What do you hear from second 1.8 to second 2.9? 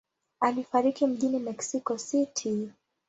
City.